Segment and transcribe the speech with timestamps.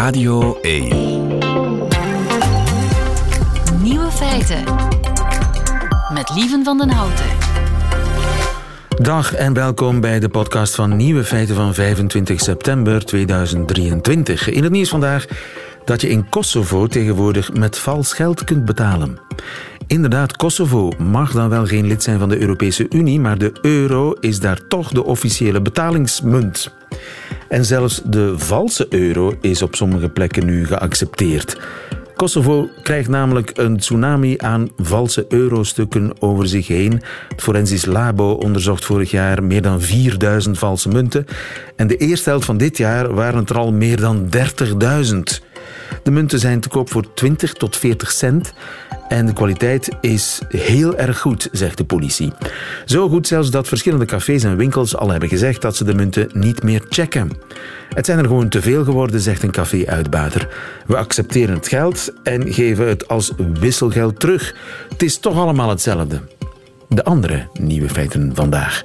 [0.00, 0.88] Radio 1.
[3.82, 4.64] Nieuwe feiten.
[6.12, 7.26] Met Lieven van den Houten.
[8.88, 14.50] Dag en welkom bij de podcast van Nieuwe Feiten van 25 september 2023.
[14.50, 15.26] In het nieuws vandaag
[15.84, 19.18] dat je in Kosovo tegenwoordig met vals geld kunt betalen.
[19.90, 24.12] Inderdaad, Kosovo mag dan wel geen lid zijn van de Europese Unie, maar de euro
[24.12, 26.74] is daar toch de officiële betalingsmunt.
[27.48, 31.60] En zelfs de valse euro is op sommige plekken nu geaccepteerd.
[32.16, 37.02] Kosovo krijgt namelijk een tsunami aan valse eurostukken over zich heen.
[37.28, 41.26] Het Forensisch Labo onderzocht vorig jaar meer dan 4000 valse munten.
[41.76, 45.48] En de eerste helft van dit jaar waren het er al meer dan 30.000.
[46.02, 48.52] De munten zijn te koop voor 20 tot 40 cent.
[49.10, 52.32] En de kwaliteit is heel erg goed, zegt de politie.
[52.84, 56.28] Zo goed zelfs dat verschillende cafés en winkels al hebben gezegd dat ze de munten
[56.32, 57.30] niet meer checken.
[57.88, 60.48] Het zijn er gewoon te veel geworden, zegt een café-uitbater.
[60.86, 64.54] We accepteren het geld en geven het als wisselgeld terug.
[64.88, 66.20] Het is toch allemaal hetzelfde.
[66.88, 68.82] De andere nieuwe feiten vandaag.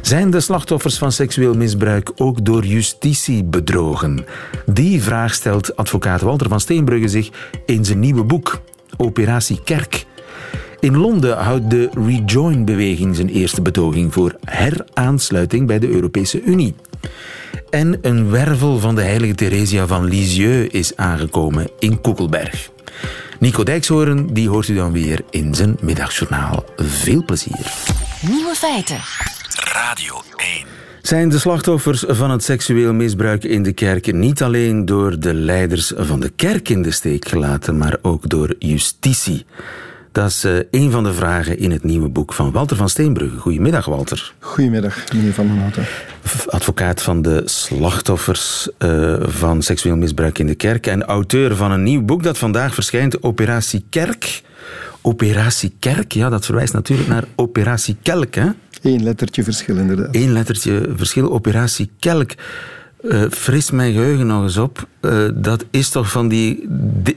[0.00, 4.24] Zijn de slachtoffers van seksueel misbruik ook door justitie bedrogen?
[4.66, 7.30] Die vraag stelt advocaat Walter van Steenbrugge zich
[7.66, 8.60] in zijn nieuwe boek,
[8.96, 10.04] Operatie Kerk.
[10.80, 16.74] In Londen houdt de Rejoin-beweging zijn eerste betoging voor heraansluiting bij de Europese Unie.
[17.70, 22.70] En een wervel van de heilige Theresia van Lisieux is aangekomen in Koekelberg.
[23.38, 26.64] Nico Dijkshoorn die hoort u dan weer in zijn middagjournaal.
[26.76, 27.72] Veel plezier.
[28.20, 29.00] Nieuwe feiten.
[29.54, 30.81] Radio 1.
[31.02, 35.92] Zijn de slachtoffers van het seksueel misbruik in de kerk niet alleen door de leiders
[35.96, 39.44] van de kerk in de steek gelaten, maar ook door justitie?
[40.12, 43.38] Dat is uh, een van de vragen in het nieuwe boek van Walter van Steenbrugge.
[43.38, 44.34] Goedemiddag, Walter.
[44.38, 45.86] Goedemiddag, meneer Van den Houten.
[46.46, 51.82] Advocaat van de slachtoffers uh, van seksueel misbruik in de kerk en auteur van een
[51.82, 54.42] nieuw boek dat vandaag verschijnt, Operatie Kerk.
[55.00, 58.46] Operatie Kerk, ja, dat verwijst natuurlijk naar Operatie Kelk, hè?
[58.82, 60.14] Eén lettertje verschil, inderdaad.
[60.14, 62.30] Eén lettertje verschil, Operatie Kelk.
[63.02, 64.88] Uh, fris mijn geheugen nog eens op.
[65.00, 66.68] Uh, dat is toch van die,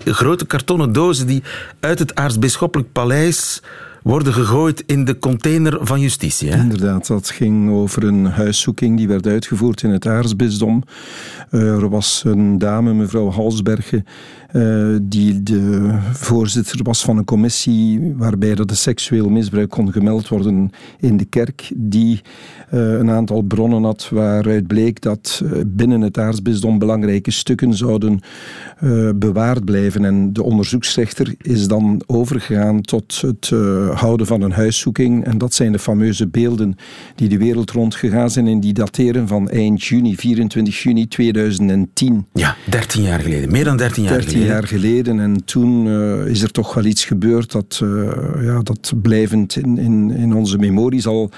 [0.05, 1.43] grote kartonnen dozen die
[1.79, 3.61] uit het aartsbisschoppelijk paleis
[4.03, 6.51] worden gegooid in de container van justitie.
[6.51, 6.59] Hè?
[6.59, 10.83] Inderdaad, dat ging over een huiszoeking die werd uitgevoerd in het aartsbisdom.
[11.51, 14.05] Uh, er was een dame, mevrouw Halsbergen,
[14.55, 20.27] uh, die de voorzitter was van een commissie waarbij er de seksueel misbruik kon gemeld
[20.27, 22.21] worden in de kerk, die
[22.73, 28.19] uh, een aantal bronnen had waaruit bleek dat binnen het aartsbisdom belangrijke stukken zouden
[29.15, 30.05] bewaard blijven.
[30.05, 33.49] En de onderzoeksrechter is dan overgegaan tot het
[33.93, 35.25] houden van een huiszoeking.
[35.25, 36.75] En dat zijn de fameuze beelden
[37.15, 42.25] die de wereld rondgegaan zijn en die dateren van eind juni, 24 juni 2010.
[42.33, 43.51] Ja, 13 jaar geleden.
[43.51, 44.44] Meer dan 13 jaar 13 geleden.
[44.45, 45.19] Jaar geleden.
[45.19, 48.11] En toen uh, is er toch wel iets gebeurd dat, uh,
[48.41, 51.29] ja, dat blijvend in, in, in onze memorie zal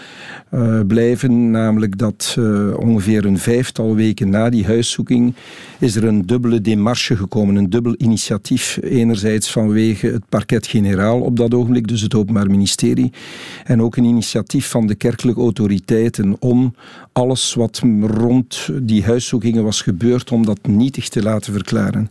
[0.54, 1.52] uh, blijven.
[1.52, 2.38] Namelijk dat
[2.78, 5.34] ongeveer een vijftal weken na die huiszoeking
[5.80, 7.56] is er een dubbele demarche gekomen.
[7.56, 8.80] Een dubbel initiatief.
[8.82, 13.12] Enerzijds vanwege het parket-generaal op dat ogenblik, dus het Openbaar Ministerie.
[13.64, 16.76] En ook een initiatief van de kerkelijke autoriteiten om
[17.12, 22.10] alles wat rond die huiszoekingen was gebeurd, om dat nietig te laten verklaren.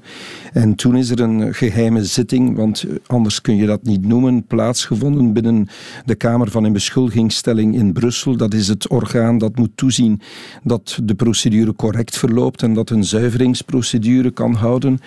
[0.52, 5.32] En toen is er een geheime zitting, want anders kun je dat niet noemen, plaatsgevonden
[5.32, 5.68] binnen
[6.04, 8.36] de Kamer van een beschuldigingsstelling in Brussel.
[8.36, 10.20] Dat is het orgaan dat moet toezien
[10.62, 13.04] dat de procedure correct verloopt en dat een
[13.56, 15.00] zuiveringsprocedure kan houden.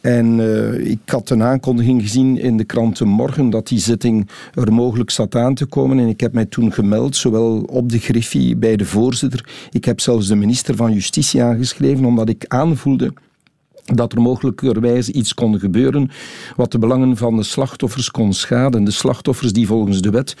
[0.00, 4.72] En uh, ik had een aankondiging gezien in de kranten morgen dat die zitting er
[4.72, 5.98] mogelijk zat aan te komen.
[5.98, 9.68] En ik heb mij toen gemeld, zowel op de Griffie bij de voorzitter.
[9.70, 13.12] Ik heb zelfs de minister van Justitie aangeschreven, omdat ik aanvoelde
[13.94, 16.10] dat er mogelijkerwijs iets kon gebeuren
[16.56, 18.84] wat de belangen van de slachtoffers kon schaden.
[18.84, 20.36] De slachtoffers die volgens de wet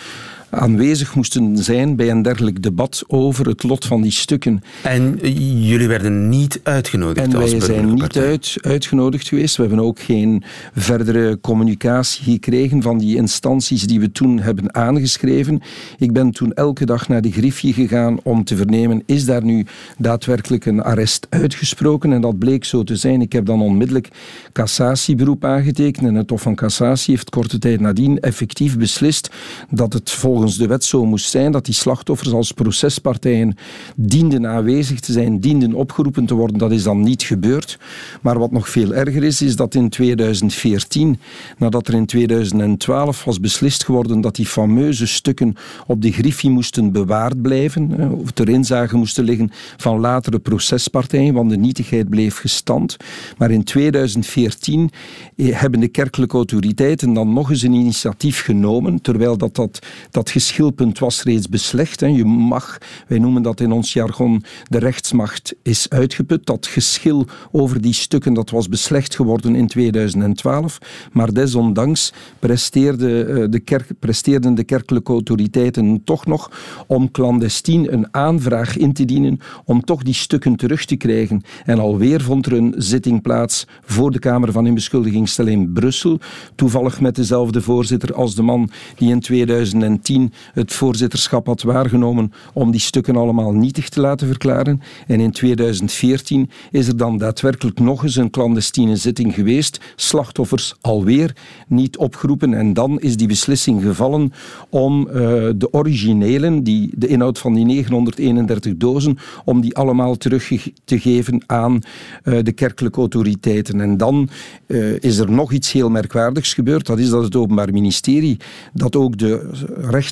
[0.50, 4.62] aanwezig moesten zijn bij een dergelijk debat over het lot van die stukken.
[4.82, 5.18] En
[5.66, 7.26] jullie werden niet uitgenodigd?
[7.26, 9.56] En wij zijn niet uit, uitgenodigd geweest.
[9.56, 10.42] We hebben ook geen
[10.74, 15.60] verdere communicatie gekregen van die instanties die we toen hebben aangeschreven.
[15.98, 19.66] Ik ben toen elke dag naar de Griffie gegaan om te vernemen, is daar nu
[19.98, 22.12] daadwerkelijk een arrest uitgesproken?
[22.12, 23.20] En dat bleek zo te zijn.
[23.20, 24.08] Ik heb dan onmiddellijk
[24.52, 29.30] cassatieberoep aangetekend en het Hof van Cassatie heeft korte tijd nadien effectief beslist
[29.70, 33.56] dat het volgens volgens de wet zo moest zijn dat die slachtoffers als procespartijen
[33.96, 36.58] dienden aanwezig te zijn, dienden opgeroepen te worden.
[36.58, 37.78] Dat is dan niet gebeurd.
[38.22, 41.18] Maar wat nog veel erger is, is dat in 2014,
[41.58, 45.56] nadat er in 2012 was beslist geworden dat die fameuze stukken
[45.86, 51.50] op de griffie moesten bewaard blijven, of ter inzage moesten liggen van latere procespartijen, want
[51.50, 52.96] de nietigheid bleef gestand.
[53.38, 54.90] Maar in 2014
[55.36, 59.78] eh, hebben de kerkelijke autoriteiten dan nog eens een initiatief genomen, terwijl dat, dat,
[60.10, 62.00] dat geschilpunt was reeds beslecht.
[62.00, 62.78] Je mag,
[63.08, 66.46] wij noemen dat in ons jargon, de rechtsmacht is uitgeput.
[66.46, 70.78] Dat geschil over die stukken dat was beslecht geworden in 2012.
[71.12, 76.50] Maar desondanks presteerde eh, de kerk, presteerden de kerkelijke autoriteiten toch nog
[76.86, 81.42] om clandestien een aanvraag in te dienen om toch die stukken terug te krijgen.
[81.64, 86.18] En alweer vond er een zitting plaats voor de Kamer van Inbeschuldigingstelling in Brussel.
[86.54, 90.17] Toevallig met dezelfde voorzitter als de man die in 2010
[90.52, 94.80] het voorzitterschap had waargenomen om die stukken allemaal nietig te laten verklaren.
[95.06, 99.80] En in 2014 is er dan daadwerkelijk nog eens een clandestine zitting geweest.
[99.96, 101.36] Slachtoffers alweer
[101.66, 102.54] niet opgeroepen.
[102.54, 104.32] En dan is die beslissing gevallen
[104.70, 105.14] om uh,
[105.56, 110.50] de originelen, die, de inhoud van die 931 dozen, om die allemaal terug
[110.84, 111.78] te geven aan
[112.24, 113.80] uh, de kerkelijke autoriteiten.
[113.80, 114.28] En dan
[114.66, 116.86] uh, is er nog iets heel merkwaardigs gebeurd.
[116.86, 118.36] Dat is dat het Openbaar Ministerie
[118.72, 119.50] dat ook de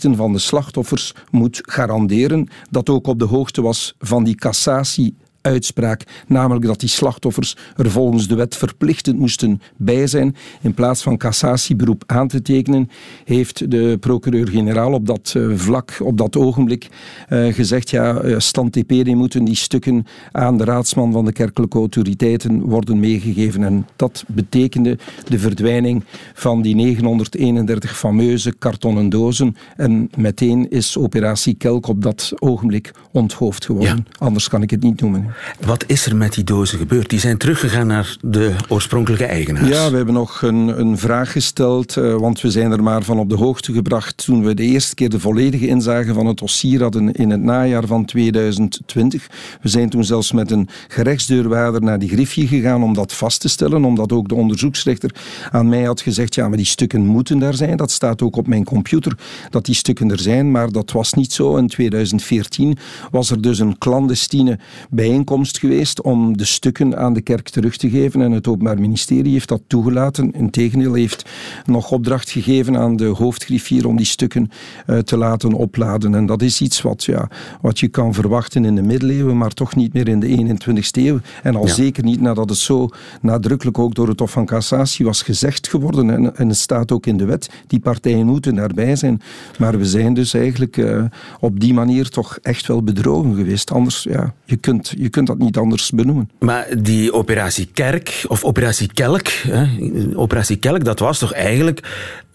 [0.00, 2.48] van de slachtoffers moet garanderen.
[2.70, 5.16] Dat ook op de hoogte was van die cassatie
[5.46, 10.36] uitspraak, namelijk dat die slachtoffers er volgens de wet verplichtend moesten bij zijn.
[10.60, 12.90] In plaats van cassatieberoep aan te tekenen,
[13.24, 16.88] heeft de procureur-generaal op dat uh, vlak, op dat ogenblik,
[17.28, 21.78] uh, gezegd, ja, uh, stand TPD moeten die stukken aan de raadsman van de kerkelijke
[21.78, 23.62] autoriteiten worden meegegeven.
[23.62, 26.04] En dat betekende de verdwijning
[26.34, 29.56] van die 931 fameuze kartonnen dozen.
[29.76, 34.04] En meteen is operatie Kelk op dat ogenblik onthoofd geworden.
[34.08, 34.16] Ja.
[34.18, 35.34] Anders kan ik het niet noemen.
[35.60, 37.10] Wat is er met die dozen gebeurd?
[37.10, 39.68] Die zijn teruggegaan naar de oorspronkelijke eigenaars.
[39.68, 43.18] Ja, we hebben nog een, een vraag gesteld, uh, want we zijn er maar van
[43.18, 46.82] op de hoogte gebracht toen we de eerste keer de volledige inzage van het dossier
[46.82, 49.26] hadden in het najaar van 2020.
[49.62, 53.48] We zijn toen zelfs met een gerechtsdeurwaarder naar die griffie gegaan om dat vast te
[53.48, 55.14] stellen, omdat ook de onderzoeksrechter
[55.50, 57.76] aan mij had gezegd, ja, maar die stukken moeten daar zijn.
[57.76, 59.18] Dat staat ook op mijn computer,
[59.50, 61.56] dat die stukken er zijn, maar dat was niet zo.
[61.56, 62.76] In 2014
[63.10, 64.58] was er dus een clandestine
[64.90, 68.20] bijeenkomst geweest om de stukken aan de kerk terug te geven.
[68.22, 70.32] En het Openbaar Ministerie heeft dat toegelaten.
[70.32, 71.30] Integendeel heeft
[71.64, 74.50] nog opdracht gegeven aan de hoofdgriffier om die stukken
[74.86, 76.14] uh, te laten opladen.
[76.14, 77.28] En dat is iets wat, ja,
[77.60, 81.18] wat je kan verwachten in de middeleeuwen, maar toch niet meer in de 21ste eeuw.
[81.42, 81.72] En al ja.
[81.72, 82.88] zeker niet nadat het zo
[83.20, 86.10] nadrukkelijk ook door het Hof van Cassatie was gezegd geworden.
[86.10, 89.20] En, en het staat ook in de wet, die partijen moeten daarbij zijn.
[89.58, 91.04] Maar we zijn dus eigenlijk uh,
[91.40, 93.70] op die manier toch echt wel bedrogen geweest.
[93.70, 96.30] Anders, ja, je kunt, je kunt dat niet anders benoemen.
[96.38, 99.66] Maar die operatie Kerk, of operatie Kelk, hè,
[100.14, 101.80] operatie Kelk, dat was toch eigenlijk,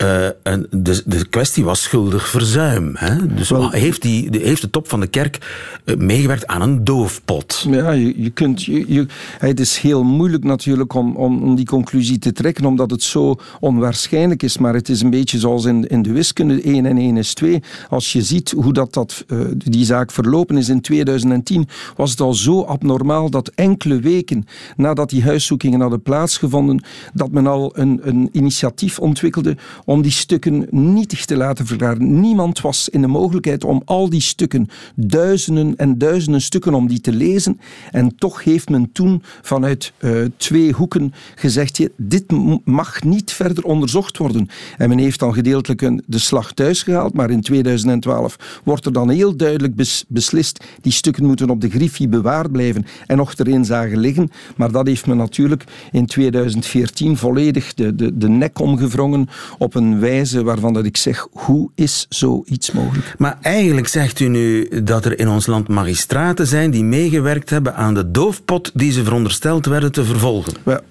[0.02, 2.92] uh, een, de, de kwestie was schuldig verzuim.
[2.96, 3.34] Hè?
[3.36, 5.38] Dus Wel, heeft, die, de, heeft de top van de kerk
[5.86, 7.66] uh, meegewerkt aan een doofpot?
[7.70, 9.06] Ja, je, je kunt, je, je,
[9.38, 13.36] het is heel moeilijk natuurlijk om, om, om die conclusie te trekken, omdat het zo
[13.60, 17.18] onwaarschijnlijk is, maar het is een beetje zoals in, in de wiskunde, 1 en 1
[17.18, 17.64] is 2.
[17.90, 22.22] Als je ziet hoe dat, dat, uh, die zaak verlopen is in 2010, was het
[22.22, 24.46] al zo abnormaal dat enkele weken
[24.76, 26.84] nadat die huiszoekingen hadden plaatsgevonden,
[27.14, 29.58] dat men al een, een initiatief ontwikkelde
[29.92, 32.20] om die stukken nietig te laten verklaren.
[32.20, 37.02] Niemand was in de mogelijkheid om al die stukken, duizenden en duizenden stukken, om die
[37.02, 37.60] te lezen.
[37.92, 42.24] En toch heeft men toen vanuit uh, twee hoeken gezegd, dit
[42.66, 44.50] mag niet verder onderzocht worden.
[44.78, 48.94] En men heeft dan gedeeltelijk een, de slag thuis gehaald, maar in 2012 wordt er
[48.94, 53.34] dan heel duidelijk bes, beslist, die stukken moeten op de griffie bewaard blijven en nog
[53.38, 54.32] erin zagen liggen.
[54.56, 59.81] Maar dat heeft men natuurlijk in 2014 volledig de, de, de nek omgevrongen op een
[60.00, 63.16] wijze waarvan dat ik zeg, hoe is zoiets mogelijk?
[63.18, 67.76] Maar eigenlijk zegt u nu dat er in ons land magistraten zijn die meegewerkt hebben
[67.76, 70.54] aan de doofpot die ze verondersteld werden te vervolgen.
[70.66, 70.82] Ja,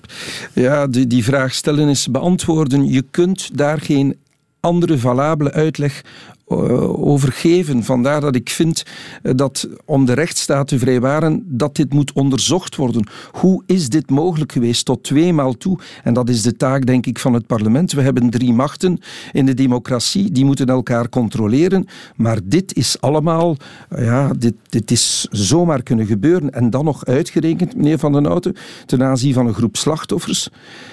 [0.52, 2.88] ja die, die vraag stellen is beantwoorden.
[2.88, 4.16] Je kunt daar geen
[4.60, 6.02] andere valabele uitleg
[6.50, 7.84] overgeven.
[7.84, 8.82] Vandaar dat ik vind
[9.22, 13.06] dat om de rechtsstaat te vrijwaren, dat dit moet onderzocht worden.
[13.32, 15.78] Hoe is dit mogelijk geweest tot tweemaal toe?
[16.04, 17.92] En dat is de taak, denk ik, van het parlement.
[17.92, 18.98] We hebben drie machten
[19.32, 21.86] in de democratie, die moeten elkaar controleren.
[22.16, 23.56] Maar dit is allemaal,
[23.96, 26.50] ja, dit, dit is zomaar kunnen gebeuren.
[26.50, 30.48] En dan nog uitgerekend, meneer Van den Houten, ten aanzien van een groep slachtoffers,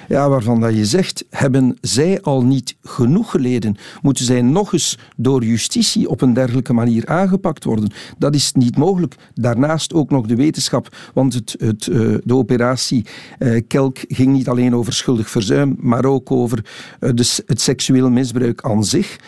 [0.08, 3.76] ja, waarvan dat je zegt, hebben zij al niet genoeg geleden?
[4.02, 7.92] Moeten zij nog eens door justitie op een dergelijke manier aangepakt worden.
[8.18, 9.16] Dat is niet mogelijk.
[9.34, 13.06] Daarnaast ook nog de wetenschap, want het, het, uh, de operatie
[13.40, 16.66] uh, Kelk ging niet alleen over schuldig verzuim, maar ook over
[17.00, 17.10] uh,
[17.46, 19.20] het seksueel misbruik aan zich,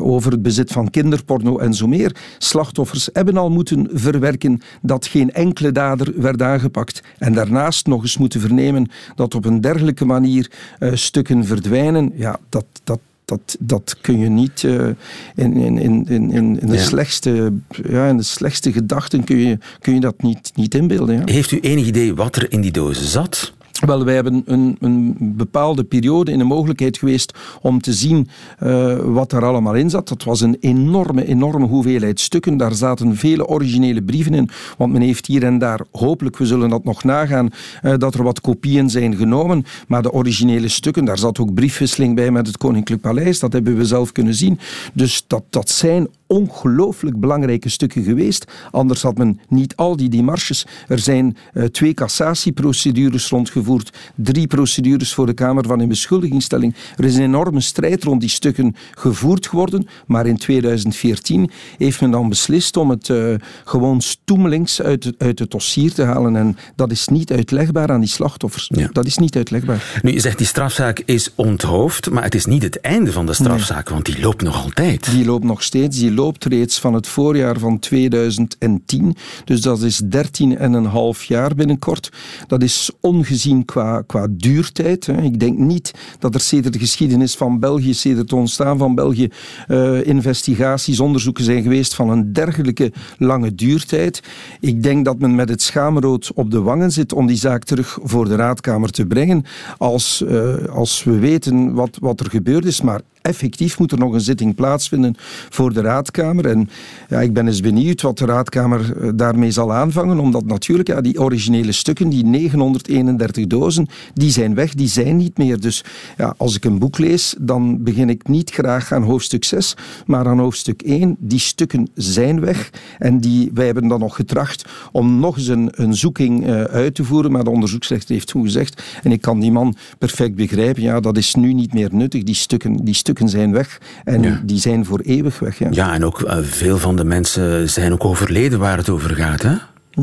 [0.00, 2.16] over het bezit van kinderporno en zo meer.
[2.38, 7.02] Slachtoffers hebben al moeten verwerken dat geen enkele dader werd aangepakt.
[7.18, 10.50] En daarnaast nog eens moeten vernemen dat op een dergelijke manier
[10.92, 12.12] stukken verdwijnen.
[12.14, 14.88] Ja, dat, dat, dat, dat kun je niet uh,
[15.34, 16.82] in, in, in, in, in, de ja.
[16.82, 17.52] slechtste,
[17.88, 21.16] ja, in de slechtste gedachten kun je, kun je dat niet, niet inbeelden.
[21.16, 21.22] Ja.
[21.24, 23.52] Heeft u enig idee wat er in die dozen zat?
[23.80, 28.28] Wel, wij hebben een, een, bepaalde periode in de mogelijkheid geweest om te zien
[28.62, 30.08] uh, wat er allemaal in zat.
[30.08, 32.56] Dat was een enorme, enorme hoeveelheid stukken.
[32.56, 36.68] Daar zaten vele originele brieven in, want men heeft hier en daar, hopelijk, we zullen
[36.68, 37.48] dat nog nagaan,
[37.82, 39.64] uh, dat er wat kopieën zijn genomen.
[39.88, 43.76] Maar de originele stukken, daar zat ook briefwisseling bij met het Koninklijk Paleis, dat hebben
[43.76, 44.58] we zelf kunnen zien.
[44.92, 48.44] Dus dat, dat zijn ongelooflijk belangrijke stukken geweest.
[48.70, 50.66] Anders had men niet al die demarches.
[50.88, 56.74] Er zijn uh, twee cassatieprocedures rondgevoerd, drie procedures voor de Kamer van een beschuldigingsstelling.
[56.96, 62.10] Er is een enorme strijd rond die stukken gevoerd geworden, maar in 2014 heeft men
[62.10, 66.36] dan beslist om het uh, gewoon stoemelings uit, het, uit het dossier te halen.
[66.36, 68.70] En dat is niet uitlegbaar aan die slachtoffers.
[68.74, 68.88] Ja.
[68.92, 70.00] Dat is niet uitlegbaar.
[70.02, 73.32] Nu, je zegt die strafzaak is onthoofd, maar het is niet het einde van de
[73.32, 73.94] strafzaak, nee.
[73.94, 75.10] want die loopt nog altijd.
[75.10, 75.98] Die loopt nog steeds.
[75.98, 79.16] Die loopt reeds van het voorjaar van 2010.
[79.44, 82.12] Dus dat is 13,5 jaar binnenkort.
[82.46, 85.06] Dat is ongezien qua, qua duurtijd.
[85.06, 85.22] Hè.
[85.22, 89.28] Ik denk niet dat er sedert de geschiedenis van België, sedert het ontstaan van België,
[89.68, 94.22] uh, investigaties, onderzoeken zijn geweest van een dergelijke lange duurtijd.
[94.60, 97.98] Ik denk dat men met het schaamrood op de wangen zit om die zaak terug
[98.02, 99.44] voor de raadkamer te brengen.
[99.78, 102.80] Als, uh, als we weten wat, wat er gebeurd is.
[102.80, 105.14] Maar effectief moet er nog een zitting plaatsvinden
[105.50, 106.46] voor de raadkamer.
[106.46, 106.68] En
[107.08, 111.00] ja, ik ben eens benieuwd wat de raadkamer eh, daarmee zal aanvangen, omdat natuurlijk ja,
[111.00, 115.60] die originele stukken, die 931 dozen, die zijn weg, die zijn niet meer.
[115.60, 115.84] Dus
[116.16, 120.26] ja, als ik een boek lees, dan begin ik niet graag aan hoofdstuk 6, maar
[120.26, 121.16] aan hoofdstuk 1.
[121.18, 125.70] Die stukken zijn weg en die, wij hebben dan nog getracht om nog eens een,
[125.72, 129.40] een zoeking uh, uit te voeren, maar de onderzoeksrechter heeft toen gezegd, en ik kan
[129.40, 133.15] die man perfect begrijpen, ja, dat is nu niet meer nuttig, die stukken, die stukken
[133.24, 134.40] zijn weg en ja.
[134.44, 135.58] die zijn voor eeuwig weg.
[135.58, 139.14] Ja, ja en ook uh, veel van de mensen zijn ook overleden waar het over
[139.14, 139.54] gaat, hè?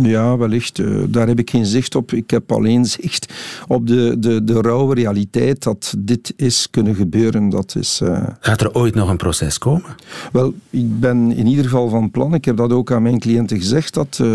[0.01, 0.79] Ja, wellicht.
[0.79, 2.13] Uh, daar heb ik geen zicht op.
[2.13, 3.33] Ik heb alleen zicht
[3.67, 7.50] op de, de, de rauwe realiteit dat dit is kunnen gebeuren.
[7.50, 8.27] Dat is, uh...
[8.39, 9.95] Gaat er ooit nog een proces komen?
[10.31, 12.33] Wel, ik ben in ieder geval van plan.
[12.33, 14.27] Ik heb dat ook aan mijn cliënten gezegd, dat uh,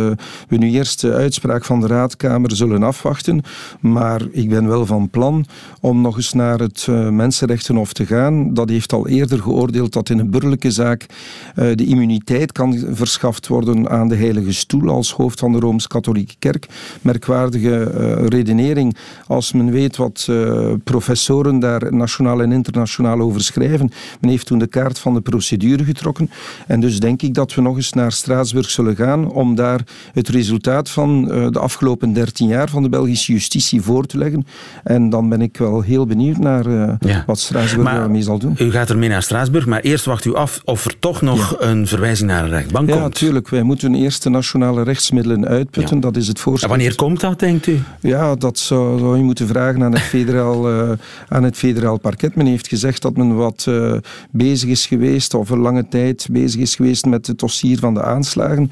[0.48, 3.42] we nu eerst de uitspraak van de Raadkamer zullen afwachten.
[3.80, 5.46] Maar ik ben wel van plan
[5.80, 8.54] om nog eens naar het Mensenrechtenhof te gaan.
[8.54, 11.06] Dat heeft al eerder geoordeeld dat in een burgerlijke zaak
[11.54, 16.34] de immuniteit kan verschaft worden aan de Heilige Stoel als hoofd van van de Rooms-Katholieke
[16.38, 16.66] Kerk.
[17.02, 23.90] Merkwaardige uh, redenering als men weet wat uh, professoren daar nationaal en internationaal over schrijven.
[24.20, 26.30] Men heeft toen de kaart van de procedure getrokken.
[26.66, 29.80] En dus denk ik dat we nog eens naar Straatsburg zullen gaan om daar
[30.12, 34.46] het resultaat van uh, de afgelopen dertien jaar van de Belgische justitie voor te leggen.
[34.84, 37.22] En dan ben ik wel heel benieuwd naar ja.
[37.26, 38.56] wat Straatsburg daarmee zal doen.
[38.58, 41.66] U gaat ermee naar Straatsburg, maar eerst wacht u af of er toch nog ja.
[41.66, 43.04] een verwijzing naar de rechtbank ja, komt.
[43.04, 43.48] Ja, natuurlijk.
[43.48, 45.96] Wij moeten eerst de nationale rechtsmiddelen uitputten.
[45.96, 46.02] Ja.
[46.02, 46.70] Dat is het voorstel.
[46.70, 47.78] En wanneer komt dat, denkt u?
[48.00, 50.90] Ja, dat zou, zou je moeten vragen aan het, federaal, uh,
[51.28, 52.34] aan het federaal parket.
[52.34, 53.92] Men heeft gezegd dat men wat uh,
[54.30, 58.02] bezig is geweest, of een lange tijd bezig is geweest met het dossier van de
[58.02, 58.70] aanslagen.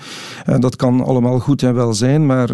[0.49, 2.49] Uh, dat kan allemaal goed en wel zijn, maar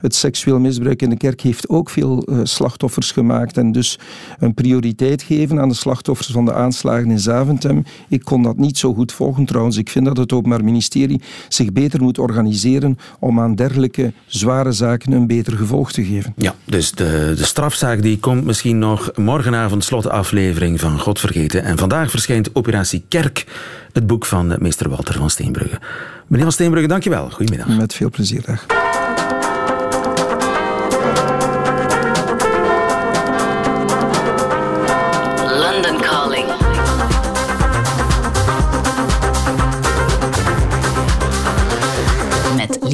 [0.00, 3.56] het seksueel misbruik in de kerk heeft ook veel slachtoffers gemaakt.
[3.56, 3.98] En dus
[4.38, 7.84] een prioriteit geven aan de slachtoffers van de aanslagen in Zaventem.
[8.08, 9.76] Ik kon dat niet zo goed volgen trouwens.
[9.76, 15.12] Ik vind dat het Openbaar Ministerie zich beter moet organiseren om aan dergelijke zware zaken
[15.12, 16.32] een beter gevolg te geven.
[16.36, 21.62] Ja, dus de, de strafzaak die komt misschien nog morgenavond slotaflevering van God vergeten.
[21.62, 23.46] En vandaag verschijnt Operatie Kerk,
[23.92, 25.78] het boek van meester Walter van Steenbrugge.
[26.26, 27.30] Meneer van Steenbrugge, dankjewel.
[27.30, 27.76] Goedemiddag.
[27.76, 28.66] Met veel plezier, dag.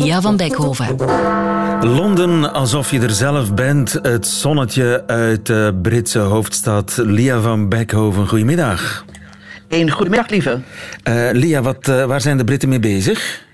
[0.02, 0.96] Lia van Beckhoven.
[1.80, 3.98] Londen, alsof je er zelf bent.
[4.02, 6.96] Het zonnetje uit de Britse hoofdstad.
[6.96, 9.04] Lia van Beckhoven, goedemiddag.
[9.68, 10.60] Een goedemiddag, lieve.
[11.08, 13.44] Uh, Lia, wat, uh, waar zijn de Britten mee bezig?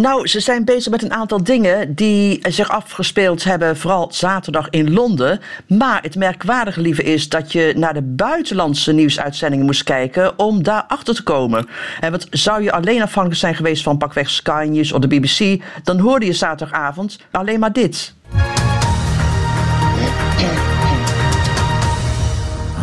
[0.00, 4.92] Nou, ze zijn bezig met een aantal dingen die zich afgespeeld hebben, vooral zaterdag in
[4.92, 5.40] Londen.
[5.68, 10.84] Maar het merkwaardige, lieve, is dat je naar de buitenlandse nieuwsuitzendingen moest kijken om daar
[10.88, 11.68] achter te komen.
[12.00, 15.62] En wat zou je alleen afhankelijk zijn geweest van pakweg Sky News of de BBC,
[15.82, 18.14] dan hoorde je zaterdagavond alleen maar dit.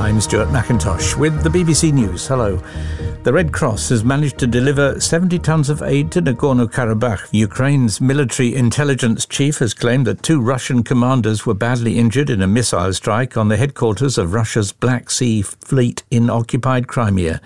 [0.07, 2.27] I'm Stuart McIntosh with the BBC News.
[2.27, 2.59] Hello.
[3.23, 7.29] The Red Cross has managed to deliver 70 tons of aid to Nagorno Karabakh.
[7.31, 12.47] Ukraine's military intelligence chief has claimed that two Russian commanders were badly injured in a
[12.47, 17.39] missile strike on the headquarters of Russia's Black Sea Fleet in occupied Crimea.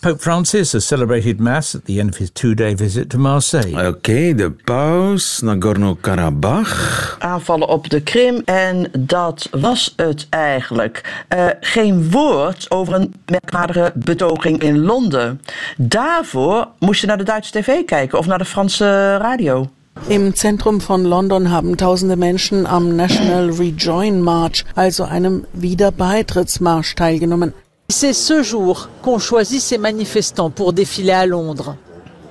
[0.00, 3.72] Pope Francis has celebrated Mass at the end of his two-day visit to Marseille.
[3.72, 7.16] Oké, okay, de paus, Nagorno-Karabakh.
[7.18, 11.24] Aanvallen op de Krim en dat was het eigenlijk.
[11.34, 15.40] Uh, geen woord over een merkwaardige betoging in Londen.
[15.76, 19.70] Daarvoor moest je naar de Duitse tv kijken of naar de Franse radio.
[20.06, 27.54] Im Zentrum von London haben tausende Menschen am National Rejoin March, also einem Wiederbeitrittsmarsch, teilgenommen.
[27.90, 31.74] C'est ce jour qu'ont choisi ces manifestants pour défiler à Londres.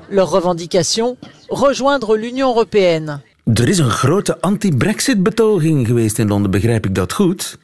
[0.08, 1.18] Leur revendication
[1.50, 3.22] rejoindre l'Union européenne.
[3.44, 7.58] Er is een grote anti-Brexit-betoging geweest in Londen, begrijp ik dat goed?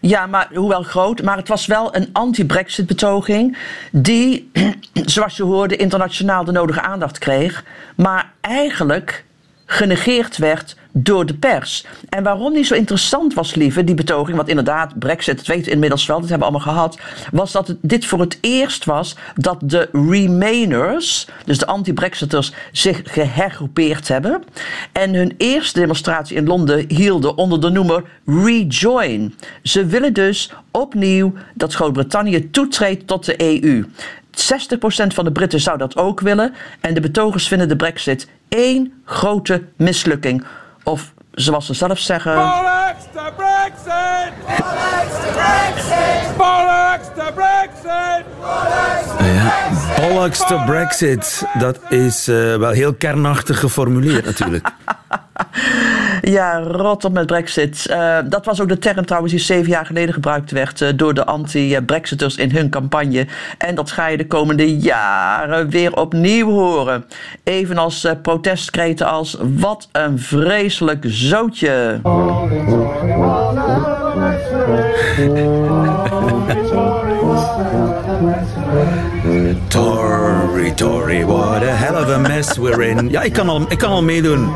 [0.00, 3.56] Ja, maar hoewel groot, maar het was wel een anti-Brexit-betoging
[3.92, 4.50] die,
[4.92, 7.64] zoals je hoorde, internationaal de nodige aandacht kreeg,
[7.96, 9.24] maar eigenlijk
[9.70, 11.84] genegeerd werd door de pers.
[12.08, 15.70] En waarom die zo interessant was, lieve, die betoging, want inderdaad, Brexit, dat weten we
[15.70, 16.98] inmiddels wel, dat hebben we allemaal gehad,
[17.32, 24.08] was dat dit voor het eerst was dat de Remainers, dus de anti-Brexiters, zich gehergroepeerd
[24.08, 24.42] hebben.
[24.92, 29.34] En hun eerste demonstratie in Londen hielden onder de noemer Rejoin.
[29.62, 33.84] Ze willen dus opnieuw dat Groot-Brittannië toetreedt tot de EU.
[34.30, 36.54] 60% van de Britten zou dat ook willen.
[36.80, 40.44] En de betogers vinden de Brexit één grote mislukking.
[40.82, 42.34] Of zoals ze zelf zeggen.
[42.34, 44.32] Bollocks to Brexit!
[44.46, 46.36] Bollocks to Brexit!
[46.36, 48.24] Bollocks to Brexit!
[49.34, 51.44] Ja, bollocks to Brexit.
[51.58, 54.68] Dat is uh, wel heel kernachtig geformuleerd natuurlijk.
[56.30, 57.86] Ja, rot op met Brexit.
[57.90, 61.14] Uh, dat was ook de term trouwens die zeven jaar geleden gebruikt werd uh, door
[61.14, 63.26] de anti-Brexiters in hun campagne.
[63.58, 67.04] En dat ga je de komende jaren weer opnieuw horen.
[67.44, 72.00] Evenals uh, protestkreten als wat een vreselijk zootje.
[79.68, 83.10] Tory, Tory, what a hell of a mess we're in.
[83.10, 84.48] Ja, ik kan al, ik kan al meedoen.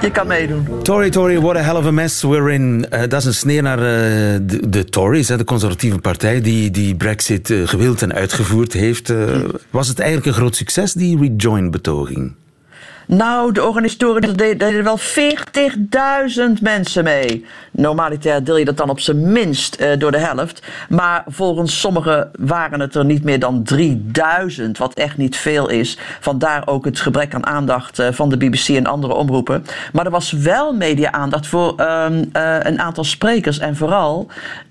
[0.00, 0.66] Je kan meedoen.
[0.82, 2.86] Tory, Tory, what a hell of a mess we're in.
[2.92, 6.70] Uh, dat is een sneer naar uh, de, de, Tories, hè, de conservatieve partij, die,
[6.70, 9.12] die Brexit uh, gewild en uitgevoerd heeft.
[9.70, 12.34] Was het eigenlijk een groot succes, die Rejoin-betoging?
[13.10, 17.44] Nou, de organisatoren deden wel 40.000 mensen mee.
[17.70, 20.62] Normaliter deel je dat dan op zijn minst uh, door de helft.
[20.88, 25.98] Maar volgens sommigen waren het er niet meer dan 3000, wat echt niet veel is.
[26.20, 29.64] Vandaar ook het gebrek aan aandacht uh, van de BBC en andere omroepen.
[29.92, 32.06] Maar er was wel media-aandacht voor uh,
[32.62, 33.58] een aantal sprekers.
[33.58, 34.28] En vooral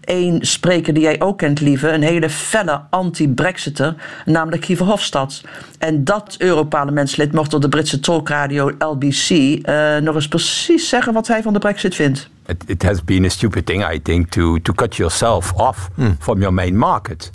[0.09, 1.89] één spreker die jij ook kent, lieve.
[1.89, 5.43] Een hele felle anti-Brexiter, namelijk Guy Verhofstadt.
[5.79, 11.27] En dat Europarlementslid mocht op de Britse talkradio LBC uh, nog eens precies zeggen wat
[11.27, 12.29] hij van de Brexit vindt.
[12.47, 16.15] It, it has been a stupid thing, I think, to, to cut yourself off mm.
[16.19, 17.29] from your main market.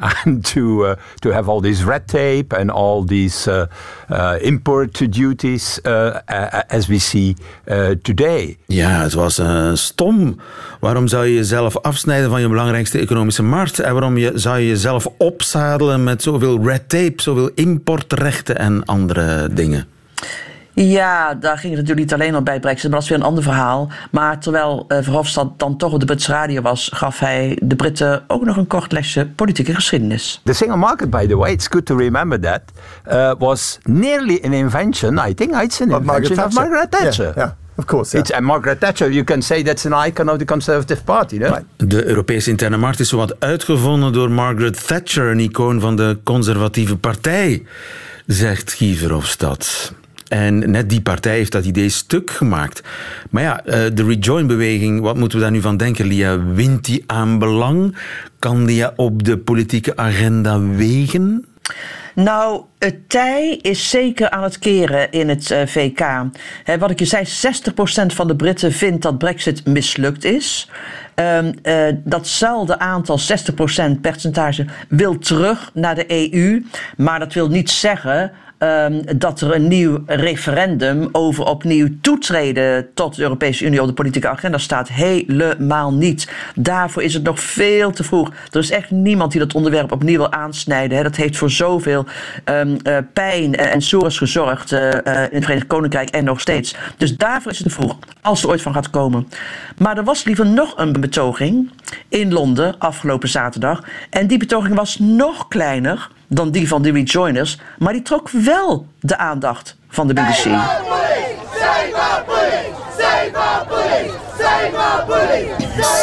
[0.24, 3.66] and to uh, to have all this red tape and all these uh,
[4.08, 5.78] uh, import duties
[6.68, 7.36] as we see
[8.02, 8.56] today.
[8.66, 9.40] Ja, het was
[9.74, 10.36] stom.
[10.80, 13.78] Waarom zou je jezelf afsnijden van je belangrijkste economische markt?
[13.78, 19.48] En waarom je, zou je jezelf opzadelen met zoveel red tape, zoveel importrechten en andere
[19.52, 19.86] dingen?
[20.74, 23.24] Ja, daar ging het natuurlijk niet alleen om bij Brexit, maar dat is weer een
[23.24, 23.90] ander verhaal.
[24.10, 28.24] Maar terwijl uh, Verhofstadt dan toch op de Britse radio was, gaf hij de Britten
[28.26, 30.40] ook nog een kort lesje politieke geschiedenis.
[30.44, 32.60] The single market, by the way, it's good to remember that,
[33.12, 37.24] uh, was nearly an invention, I think it's an invention of Margaret Thatcher.
[37.24, 37.50] Yeah, yeah.
[37.74, 38.20] Of course, yeah.
[38.20, 41.36] It's, and Margaret Thatcher, you can say that's an icon of the Conservative Party.
[41.36, 41.48] No?
[41.48, 41.64] Right.
[41.76, 46.96] De Europese interne markt is zowat uitgevonden door Margaret Thatcher, een icoon van de conservatieve
[46.96, 47.62] partij,
[48.26, 49.92] zegt Guy Verhofstadt.
[50.30, 52.82] En net die partij heeft dat idee stuk gemaakt.
[53.30, 56.44] Maar ja, de Rejoin-beweging, wat moeten we daar nu van denken, Lia?
[56.44, 57.96] Wint die aan belang?
[58.38, 61.44] Kan die op de politieke agenda wegen?
[62.14, 66.00] Nou, het tij is zeker aan het keren in het uh, VK.
[66.78, 70.70] Wat ik je zei, 60% van de Britten vindt dat Brexit mislukt is.
[71.14, 73.18] Um, uh, datzelfde aantal,
[73.96, 76.64] 60% percentage, wil terug naar de EU.
[76.96, 83.16] Maar dat wil niet zeggen ehm, dat er een nieuw referendum over opnieuw toetreden tot
[83.16, 84.88] de Europese Unie op de politieke agenda staat.
[84.88, 86.32] Helemaal niet.
[86.54, 88.30] Daarvoor is het nog veel te vroeg.
[88.50, 90.96] Er is echt niemand die dat onderwerp opnieuw wil aansnijden.
[90.96, 91.02] Hè.
[91.02, 92.06] Dat heeft voor zoveel
[92.44, 96.74] um, uh, pijn en sores gezorgd uh, uh, in het Verenigd Koninkrijk en nog steeds.
[96.96, 99.28] Dus daarvoor is het te vroeg, als er ooit van gaat komen.
[99.78, 101.70] Maar er was liever nog een betoging
[102.08, 103.82] in Londen afgelopen zaterdag.
[104.10, 108.86] En die betoging was nog kleiner dan die van de Rejoiners, maar die trok wel
[109.00, 110.44] de aandacht van de BBC.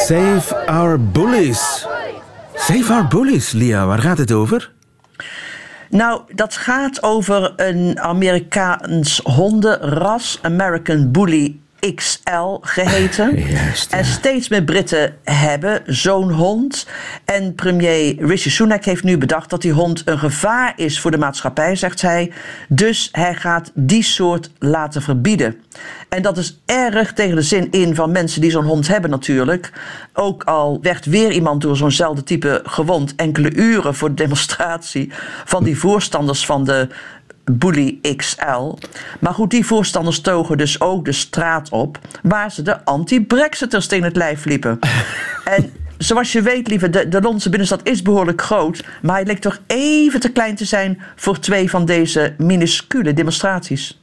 [0.05, 1.87] Save our bullies.
[2.53, 4.71] Save our bullies, Lia, waar gaat het over?
[5.89, 11.59] Nou, dat gaat over een Amerikaans hondenras, American Bully
[11.95, 13.39] XL geheten.
[13.49, 13.97] Juist, ja.
[13.97, 16.87] En steeds meer Britten hebben zo'n hond.
[17.25, 21.17] En premier Rishi Sunak heeft nu bedacht dat die hond een gevaar is voor de
[21.17, 22.31] maatschappij, zegt hij.
[22.67, 25.55] Dus hij gaat die soort laten verbieden.
[26.09, 29.71] En dat is erg tegen de zin in van mensen die zo'n hond hebben natuurlijk.
[30.13, 35.11] Ook al werd weer iemand door zo'nzelfde type gewond enkele uren voor de demonstratie
[35.45, 36.87] van die voorstanders van de
[37.51, 38.77] Bully XL.
[39.19, 44.05] Maar goed, die voorstanders togen dus ook de straat op waar ze de anti-Brexiters tegen
[44.05, 44.79] het lijf liepen.
[45.55, 48.85] en zoals je weet, lieve, de, de Londense binnenstad is behoorlijk groot.
[49.01, 54.01] Maar hij leek toch even te klein te zijn voor twee van deze minuscule demonstraties.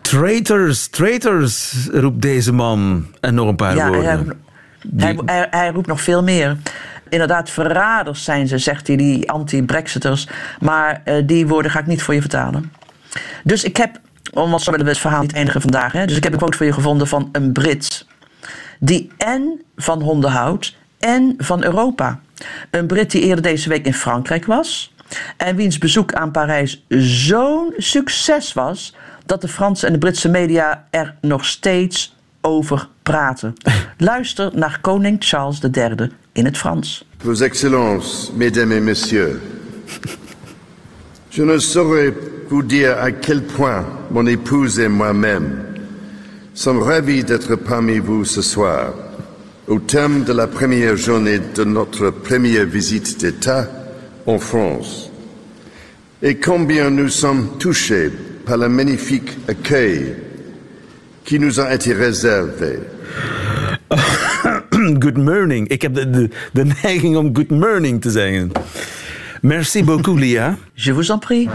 [0.00, 3.06] Traitors, traitors, roept deze man.
[3.20, 4.46] En nog een paar Ja, woorden.
[4.96, 6.56] Hij, hij, hij, hij roept nog veel meer.
[7.08, 10.28] Inderdaad, verraders zijn ze, zegt hij, die anti-Brexiters.
[10.60, 12.72] Maar eh, die woorden ga ik niet voor je vertalen.
[13.44, 14.00] Dus ik heb,
[14.32, 15.92] want zo willen we het verhaal niet eindigen vandaag.
[15.92, 16.06] Hè?
[16.06, 18.06] Dus ik heb een quote voor je gevonden van een Brit.
[18.80, 22.20] Die en van honden houdt en van Europa.
[22.70, 24.94] Een Brit die eerder deze week in Frankrijk was.
[25.36, 28.94] En wiens bezoek aan Parijs zo'n succes was.
[29.26, 32.16] dat de Franse en de Britse media er nog steeds
[32.48, 33.54] over praten.
[33.98, 37.04] Luister naar koning Charles III in het Frans.
[37.18, 39.40] Vos Excellences, Mesdames et Messieurs,
[41.28, 42.12] je ne saurais
[42.48, 45.64] vous dire à quel point mon épouse et moi-même
[46.54, 48.92] sommes ravis d'être parmi vous ce soir,
[49.68, 53.68] au terme de la première journée de notre première visite d'État
[54.26, 55.10] en France,
[56.22, 58.10] et combien nous sommes touchés
[58.44, 60.16] par le magnifique accueil
[61.28, 62.78] qui nous a été réservé.
[65.04, 65.68] good morning.
[65.68, 68.52] Ik heb de, de, de neiging om good morning te zeggen.
[69.40, 70.56] Merci beaucoup, Lia.
[70.72, 71.48] Je vous en prie.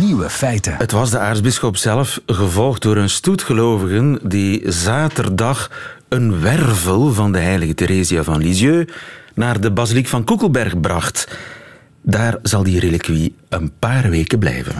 [0.00, 0.74] Nieuwe feiten.
[0.76, 5.70] Het was de aartsbisschop zelf, gevolgd door een stoet gelovigen die zaterdag
[6.08, 8.92] een wervel van de heilige Theresia van Lisieux
[9.34, 11.28] naar de basiliek van Koekelberg bracht.
[12.06, 14.74] Daar zal die reliquie een paar weken blijven.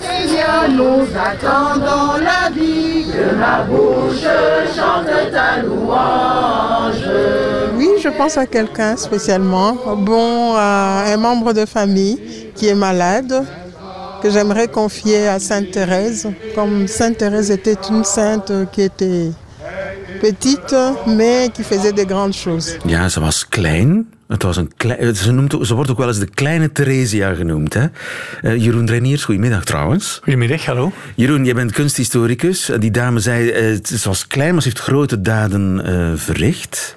[0.00, 7.10] Seigneur, nous attendons la vie, que ma bouche chante ta louange.
[7.76, 9.76] Oui, je pense à quelqu'un spécialement.
[10.04, 12.16] Bon, à un membre de famille
[12.54, 13.44] qui est malade,
[14.22, 16.28] que j'aimerais confier à Sainte Thérèse.
[16.54, 19.32] Comme Sainte Thérèse était une sainte qui était
[20.20, 22.76] petite, mais qui faisait de grandes choses.
[22.86, 24.06] Ja, ze was klein.
[24.28, 27.74] Het was een klei- ze, noemt, ze wordt ook wel eens de kleine Theresia genoemd.
[27.74, 27.86] Hè?
[28.42, 30.18] Eh, Jeroen Reiniers, goedemiddag trouwens.
[30.22, 30.92] Goedemiddag, hallo.
[31.14, 32.68] Jeroen, jij bent kunsthistoricus.
[32.70, 36.96] Eh, Die dame zei, eh, ze was klein, maar ze heeft grote daden eh, verricht.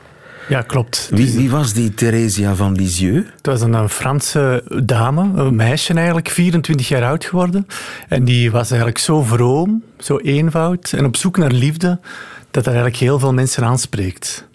[0.50, 1.08] Ja, klopt.
[1.14, 3.28] Wie, wie was die Theresia van Lisieux?
[3.36, 7.68] Het was een, eh, Franse dame, een meisje eigenlijk, 24 jaar oud geworden.
[8.08, 11.88] En die was eigenlijk zo vroom, zo eenvoud en op zoek naar liefde,
[12.52, 14.50] dat dat eigenlijk heel veel mensen aanspreekt.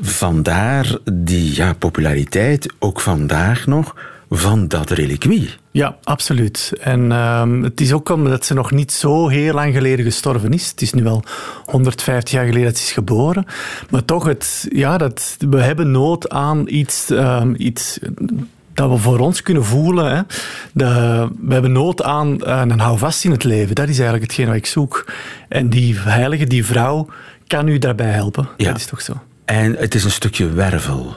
[0.00, 3.94] Vandaar die ja, populariteit, ook vandaag nog,
[4.30, 5.50] van dat reliquie.
[5.70, 6.72] Ja, absoluut.
[6.80, 10.70] En ehm, het is ook omdat ze nog niet zo heel lang geleden gestorven is.
[10.70, 11.22] Het is nu wel
[11.64, 13.44] 150 jaar geleden dat ze is geboren.
[13.90, 17.98] Maar toch, het, ja, dat, we hebben nood aan iets, ehm, iets
[18.72, 20.16] dat we voor ons kunnen voelen.
[20.16, 20.22] Hè.
[20.72, 23.74] De, we hebben nood aan eh, een houvast in het leven.
[23.74, 25.12] Dat is eigenlijk hetgeen wat ik zoek.
[25.48, 27.08] En die heilige, die vrouw,
[27.46, 28.48] kan u daarbij helpen.
[28.56, 28.68] Ja.
[28.68, 29.12] Dat is toch zo.
[29.50, 31.16] En het is een stukje wervel.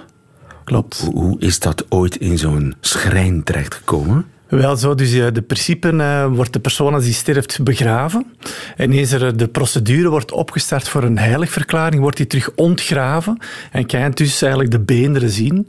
[0.64, 1.00] Klopt.
[1.00, 4.26] Hoe, hoe is dat ooit in zo'n schrijn terechtgekomen?
[4.48, 8.26] Wel zo, dus eh, de principe eh, wordt de persoon als die sterft begraven.
[8.76, 13.38] En eens er de procedure wordt opgestart voor een heiligverklaring, wordt die terug ontgraven
[13.72, 15.68] en kan je dus eigenlijk de beenderen zien.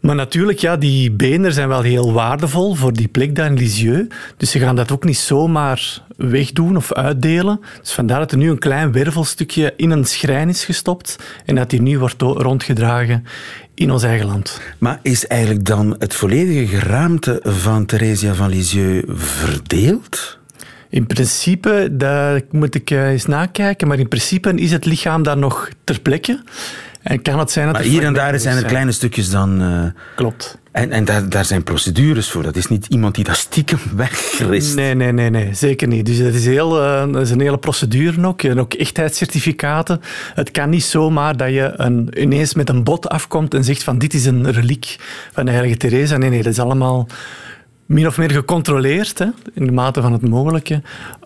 [0.00, 4.14] Maar natuurlijk, ja, die benen zijn wel heel waardevol voor die plek daar in Lisieux.
[4.36, 7.60] Dus ze gaan dat ook niet zomaar wegdoen of uitdelen.
[7.80, 11.70] Dus vandaar dat er nu een klein wervelstukje in een schrijn is gestopt en dat
[11.70, 13.24] die nu wordt rondgedragen
[13.74, 14.60] in ons eigen land.
[14.78, 20.38] Maar is eigenlijk dan het volledige geraamte van Theresia van Lisieux verdeeld?
[20.90, 25.38] In principe, daar moet ik eh, eens nakijken, maar in principe is het lichaam daar
[25.38, 26.42] nog ter plekke.
[27.08, 29.62] En kan het zijn dat maar er hier en daar zijn er kleine stukjes dan...
[29.62, 29.84] uh,
[30.16, 30.58] Klopt.
[30.72, 32.42] En, en daar, daar zijn procedures voor.
[32.42, 34.74] Dat is niet iemand die dat stiekem wegrist.
[34.74, 36.06] Nee, nee, nee, nee, zeker niet.
[36.06, 38.42] Dus dat is, heel, uh, dat is een hele procedure ook.
[38.42, 40.00] En ook echtheidscertificaten.
[40.34, 43.98] Het kan niet zomaar dat je een, ineens met een bot afkomt en zegt van
[43.98, 44.96] dit is een reliek
[45.32, 46.16] van de heilige Teresa.
[46.16, 47.06] Nee, nee, dat is allemaal
[47.88, 50.82] min of meer gecontroleerd, hè, in de mate van het mogelijke,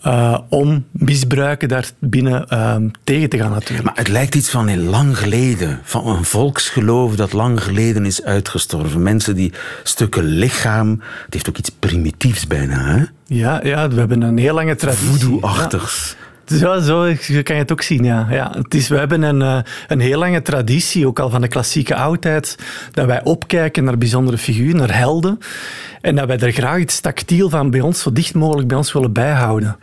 [0.07, 3.85] uh, om misbruiken daar binnen uh, tegen te gaan natuurlijk.
[3.89, 8.23] Maar het lijkt iets van heel lang geleden, van een volksgeloof dat lang geleden is
[8.23, 9.03] uitgestorven.
[9.03, 13.05] Mensen die stukken lichaam, het heeft ook iets primitiefs bijna, hè?
[13.27, 15.07] Ja, ja we hebben een heel lange traditie.
[15.07, 16.17] Voodoo-achtigs.
[16.19, 16.22] Ja.
[16.61, 18.27] Zo, zo kan je het ook zien, ja.
[18.31, 21.49] ja het is, we hebben een, uh, een heel lange traditie, ook al van de
[21.49, 22.59] klassieke oudheid,
[22.93, 25.39] dat wij opkijken naar bijzondere figuren, naar helden.
[26.01, 28.93] En dat wij er graag iets tactiel van bij ons, zo dicht mogelijk bij ons
[28.93, 29.77] willen bijhouden.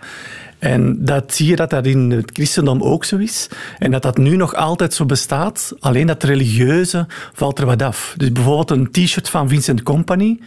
[0.60, 3.48] En dat zie je dat dat in het christendom ook zo is.
[3.78, 5.74] En dat dat nu nog altijd zo bestaat.
[5.80, 8.14] Alleen dat religieuze valt er wat af.
[8.18, 10.40] Dus bijvoorbeeld een t-shirt van Vincent Company.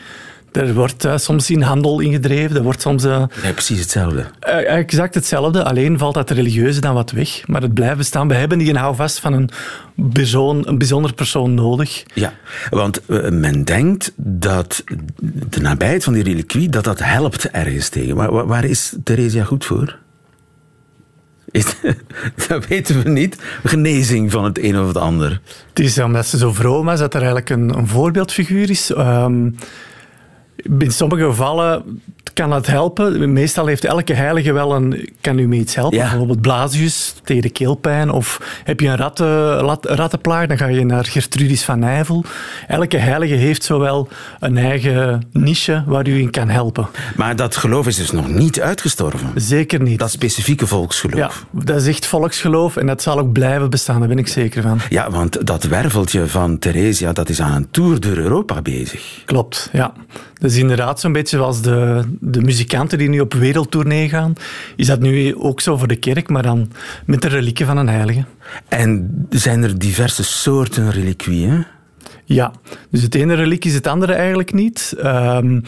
[0.52, 2.56] Er wordt uh, soms in handel ingedreven.
[2.56, 3.04] Er wordt soms...
[3.04, 4.24] Uh, ja, precies hetzelfde.
[4.46, 5.64] Uh, exact hetzelfde.
[5.64, 7.42] Alleen valt dat religieuze dan wat weg.
[7.46, 8.28] Maar het blijft bestaan.
[8.28, 9.50] We hebben die een houvast van een,
[10.12, 12.02] persoon, een bijzonder persoon nodig.
[12.14, 12.32] Ja,
[12.70, 14.84] want men denkt dat
[15.48, 18.16] de nabijheid van die reliquie dat dat helpt ergens tegen.
[18.16, 19.98] Maar waar, is Theresia goed voor?
[21.50, 21.64] Is,
[22.48, 23.36] dat weten we niet.
[23.64, 25.40] Genezing van het een of het ander.
[25.68, 28.90] Het is omdat ze zo vroom is dat er eigenlijk een, een voorbeeldfiguur is.
[28.90, 29.56] Um,
[30.56, 33.32] in sommige gevallen kan dat helpen.
[33.32, 35.08] Meestal heeft elke heilige wel een...
[35.20, 35.98] Kan u mee iets helpen?
[35.98, 36.08] Ja.
[36.08, 38.10] Bijvoorbeeld Blasius tegen de keelpijn.
[38.10, 42.24] Of heb je een ratten, rat, rattenplaag, dan ga je naar Gertrudis van Nijvel.
[42.68, 44.08] Elke heilige heeft zowel
[44.40, 46.88] een eigen niche waar u in kan helpen.
[47.16, 49.30] Maar dat geloof is dus nog niet uitgestorven?
[49.34, 49.98] Zeker niet.
[49.98, 51.46] Dat specifieke volksgeloof?
[51.52, 53.98] Ja, dat is echt volksgeloof en dat zal ook blijven bestaan.
[53.98, 54.80] Daar ben ik zeker van.
[54.88, 59.22] Ja, want dat werveltje van Theresia, dat is aan een tour door Europa bezig.
[59.24, 59.92] Klopt, ja.
[60.34, 64.32] Dat is inderdaad zo'n beetje zoals de, de muzikanten die nu op wereldtournee gaan.
[64.76, 66.70] Is dat nu ook zo voor de kerk, maar dan
[67.06, 68.24] met de relieken van een heilige.
[68.68, 71.64] En zijn er diverse soorten reliquieën?
[72.24, 72.52] Ja,
[72.90, 74.94] dus het ene reliek is het andere eigenlijk niet.
[75.04, 75.62] Um,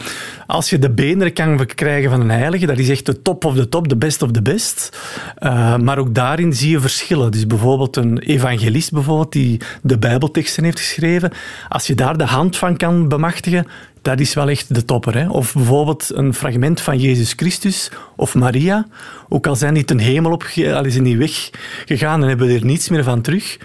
[0.47, 3.55] als je de beenderen kan krijgen van een heilige, dat is echt de top of
[3.55, 4.97] de top, de best of de best.
[5.39, 7.31] Uh, maar ook daarin zie je verschillen.
[7.31, 11.31] Dus bijvoorbeeld een evangelist bijvoorbeeld, die de bijbelteksten heeft geschreven.
[11.69, 13.67] Als je daar de hand van kan bemachtigen,
[14.05, 15.17] dat is wel echt de topper.
[15.17, 15.29] Hè?
[15.29, 18.87] Of bijvoorbeeld een fragment van Jezus Christus of Maria.
[19.29, 22.65] Ook al zijn die ten hemel opgegaan, al is niet weggegaan en hebben we er
[22.65, 23.57] niets meer van terug.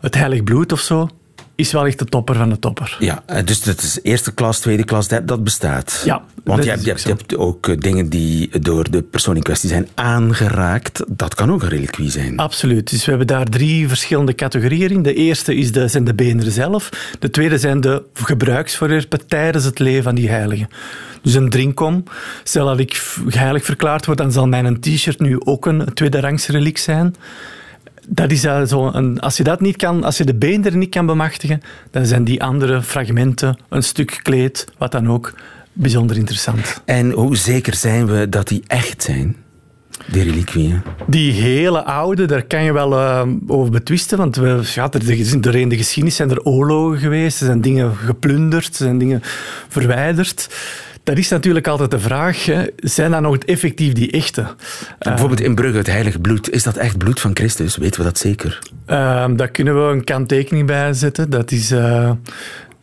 [0.00, 1.08] Het heilig bloed of zo,
[1.56, 2.96] is wel echt de topper van de topper.
[2.98, 6.02] Ja, dus dat is eerste klas, tweede klas, dat, dat bestaat.
[6.04, 6.22] Ja.
[6.44, 9.68] Want je hebt, je, hebt, je hebt, ook dingen die door de persoon in kwestie
[9.68, 11.02] zijn aangeraakt.
[11.08, 12.36] Dat kan ook een reliquie zijn.
[12.36, 12.90] Absoluut.
[12.90, 15.02] Dus we hebben daar drie verschillende categorieën in.
[15.02, 16.90] De eerste is de, zijn de beenderen zelf.
[17.18, 20.68] De tweede zijn de gebruiksvoorwerpen tijdens het leven van die heiligen.
[21.22, 22.04] Dus een drinkkom.
[22.42, 26.46] Stel dat ik heilig verklaard word, dan zal mijn t-shirt nu ook een tweede rangs
[26.46, 27.14] reliek zijn
[28.06, 30.90] dat is uh, zo een, als je dat niet kan, als je de beenderen niet
[30.90, 35.34] kan bemachtigen, dan zijn die andere fragmenten, een stuk kleed, wat dan ook,
[35.72, 36.82] bijzonder interessant.
[36.84, 39.36] En hoe zeker zijn we dat die echt zijn?
[40.06, 40.82] Die reliquieën?
[41.06, 44.18] Die hele oude, daar kan je wel uh, over betwisten.
[44.18, 47.40] Want we, ja, er, doorheen de geschiedenis zijn er oorlogen geweest.
[47.40, 49.22] Er zijn dingen geplunderd, er zijn dingen
[49.68, 50.48] verwijderd.
[51.06, 52.64] Dat is natuurlijk altijd de vraag, hè.
[52.76, 54.46] zijn dat nog effectief die echte?
[54.98, 56.50] Bijvoorbeeld in Brugge, het heilige bloed.
[56.50, 57.76] Is dat echt bloed van Christus?
[57.76, 58.58] Weten we dat zeker?
[58.86, 61.30] Uh, daar kunnen we een kanttekening bij zetten.
[61.30, 61.72] Dat is...
[61.72, 62.10] Uh,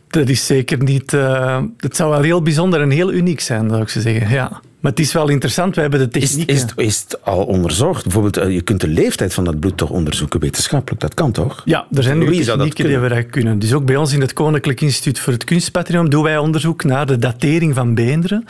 [0.08, 1.12] dat is zeker niet...
[1.12, 4.30] Uh, het zou wel heel bijzonder en heel uniek zijn, zou ik ze zeggen.
[4.30, 4.60] Ja.
[4.84, 6.50] Maar het is wel interessant, we hebben de techniek.
[6.50, 8.02] Is, is, is, het al onderzocht?
[8.02, 11.00] Bijvoorbeeld, je kunt de leeftijd van dat bloed toch onderzoeken wetenschappelijk?
[11.00, 11.62] Dat kan toch?
[11.64, 13.58] Ja, er zijn nu technieken die we dat kunnen.
[13.58, 17.06] Dus ook bij ons in het Koninklijk Instituut voor het Kunstpatrimonium doen wij onderzoek naar
[17.06, 18.44] de datering van beenderen.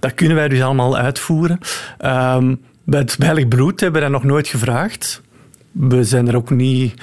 [0.00, 1.58] Dat kunnen wij dus allemaal uitvoeren.
[2.04, 5.22] Um, bij het heilig bloed hebben we dat nog nooit gevraagd.
[5.72, 6.94] We zijn er ook niet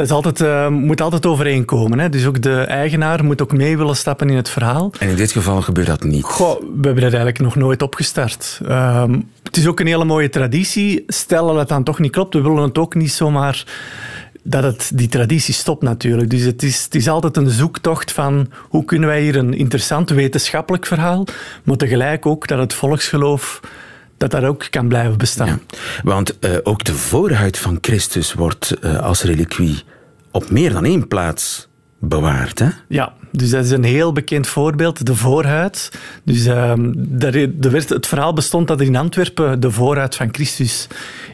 [0.00, 1.98] dat is altijd, uh, moet altijd overeenkomen.
[1.98, 2.08] Hè?
[2.08, 4.92] Dus ook de eigenaar moet ook mee willen stappen in het verhaal.
[4.98, 6.24] En in dit geval gebeurt dat niet?
[6.24, 8.60] Goh, we hebben dat eigenlijk nog nooit opgestart.
[8.68, 11.04] Um, het is ook een hele mooie traditie.
[11.06, 13.64] Stel dat het dan toch niet klopt, we willen het ook niet zomaar
[14.42, 16.30] dat het, die traditie stopt natuurlijk.
[16.30, 20.10] Dus het is, het is altijd een zoektocht van hoe kunnen wij hier een interessant
[20.10, 21.24] wetenschappelijk verhaal,
[21.64, 23.60] maar tegelijk ook dat het volksgeloof
[24.16, 25.60] dat dat ook kan blijven bestaan.
[26.02, 29.82] Want uh, ook de voorhuid van Christus wordt uh, als reliquie
[30.30, 32.58] op meer dan één plaats bewaard.
[32.58, 32.68] Hè?
[32.88, 35.90] Ja, dus dat is een heel bekend voorbeeld, de voorhuid.
[36.24, 36.70] Dus uh,
[37.18, 40.86] er, werd, het verhaal bestond dat er in Antwerpen de voorhuid van Christus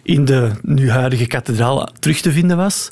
[0.03, 2.91] in de nu huidige kathedraal terug te vinden was.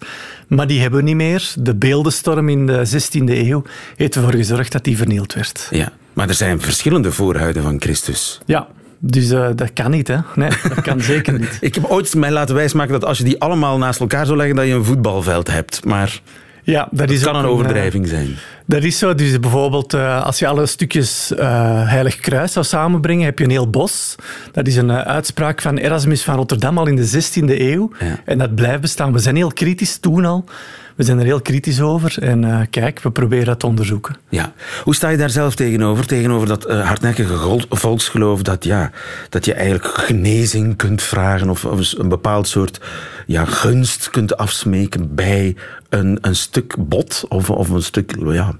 [0.49, 1.53] Maar die hebben we niet meer.
[1.59, 3.62] De beeldenstorm in de 16e eeuw
[3.97, 5.69] heeft ervoor gezorgd dat die vernield werd.
[5.71, 8.40] Ja, maar er zijn verschillende voorhuiden van Christus.
[8.47, 8.69] Ja,
[9.07, 10.17] dus uh, dat kan niet, hè?
[10.35, 11.59] Nee, dat kan zeker niet.
[11.61, 14.57] Ik heb ooit mij laten wijsmaken dat als je die allemaal naast elkaar zou leggen,
[14.57, 15.85] dat je een voetbalveld hebt.
[15.85, 16.21] Maar
[16.62, 18.37] ja, dat, is kan een overdrijving zijn.
[18.67, 19.14] Dat is zo.
[19.14, 21.40] Dus bijvoorbeeld, uh, als je alle stukjes uh,
[21.88, 24.14] Heilig Kruis zou samenbrengen, heb je een heel bos.
[24.53, 27.90] Dat is een uh, uitspraak van Erasmus van Rotterdam al in de 16e eeuw.
[27.99, 28.21] Ja.
[28.25, 29.12] En dat blijft bestaan.
[29.12, 30.45] We zijn heel kritisch toen al
[30.94, 32.22] we zijn er heel kritisch over.
[32.22, 34.16] En uh, kijk, we proberen dat te onderzoeken.
[34.28, 34.52] Ja.
[34.85, 36.07] Hoe sta je daar zelf tegenover?
[36.07, 38.90] Tegenover dat uh, hardnekkige volksgeloof dat, ja,
[39.28, 42.80] dat je eigenlijk genezing kunt vragen of, of een bepaald soort
[43.26, 45.57] ja, gunst kunt afsmeken bij
[45.88, 48.52] een, een stuk bot of, of een stuk ja,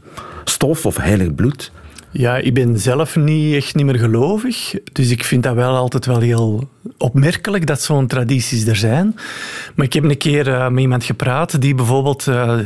[0.45, 1.73] stof of heilig bloed?
[2.17, 4.75] Ja, ik ben zelf niet echt niet meer gelovig.
[4.93, 9.15] Dus ik vind dat wel altijd wel heel opmerkelijk dat zo'n tradities er zijn.
[9.75, 12.59] Maar ik heb een keer uh, met iemand gepraat die bijvoorbeeld uh,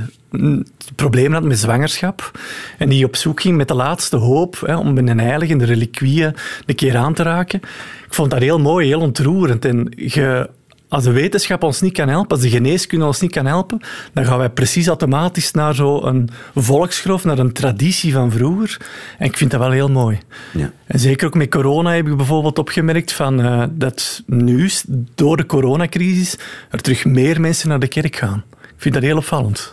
[0.95, 2.31] problemen had met zwangerschap.
[2.79, 6.35] En die op zoek ging met de laatste hoop hè, om een heilige, de reliquieën,
[6.67, 7.61] een keer aan te raken.
[8.07, 9.65] Ik vond dat heel mooi, heel ontroerend.
[9.65, 10.51] En je
[10.88, 13.81] als de wetenschap ons niet kan helpen, als de geneeskunde ons niet kan helpen,
[14.12, 18.77] dan gaan wij precies automatisch naar zo'n volksgeloof, naar een traditie van vroeger.
[19.18, 20.18] En ik vind dat wel heel mooi.
[20.53, 20.72] Ja.
[20.87, 24.70] En zeker ook met corona heb ik bijvoorbeeld opgemerkt van, uh, dat nu,
[25.14, 26.37] door de coronacrisis,
[26.70, 28.44] er terug meer mensen naar de kerk gaan.
[28.62, 29.72] Ik vind dat heel opvallend.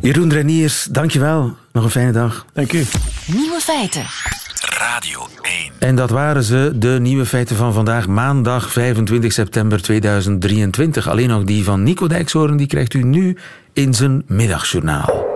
[0.00, 1.56] Jeroen Reniers, dankjewel.
[1.72, 2.46] Nog een fijne dag.
[2.52, 2.84] Dank u.
[3.26, 4.43] Nieuwe feiten.
[4.78, 5.72] Radio 1.
[5.78, 11.08] En dat waren ze, de nieuwe feiten van vandaag, maandag 25 september 2023.
[11.08, 13.36] Alleen nog die van Nico Dijkshoorn, die krijgt u nu
[13.72, 15.26] in zijn middagjournaal.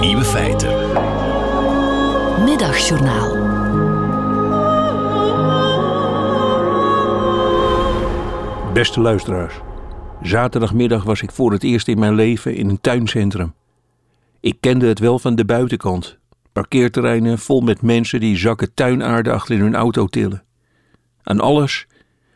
[0.00, 0.68] Nieuwe feiten.
[2.44, 3.52] Middagjournaal.
[8.72, 9.54] Beste luisteraars.
[10.22, 13.54] Zaterdagmiddag was ik voor het eerst in mijn leven in een tuincentrum.
[14.40, 16.18] Ik kende het wel van de buitenkant,
[16.54, 20.44] Parkeerterreinen vol met mensen die zakken tuinaarde achter in hun auto tillen.
[21.22, 21.86] Aan alles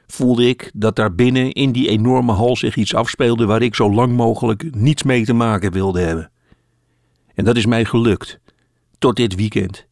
[0.06, 3.92] voelde ik dat daar binnen in die enorme hal zich iets afspeelde waar ik zo
[3.92, 6.30] lang mogelijk niets mee te maken wilde hebben.
[7.34, 8.40] En dat is mij gelukt,
[8.98, 9.86] tot dit weekend.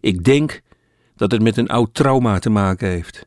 [0.00, 0.60] Ik denk
[1.16, 3.26] dat het met een oud trauma te maken heeft.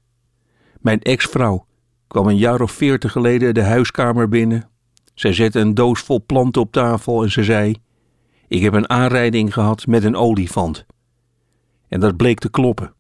[0.82, 1.66] Mijn ex-vrouw
[2.08, 4.70] kwam een jaar of veertig geleden de huiskamer binnen.
[5.14, 7.76] Zij zette een doos vol planten op tafel en ze zei:
[8.50, 10.86] ik heb een aanrijding gehad met een olifant.
[11.88, 12.94] En dat bleek te kloppen.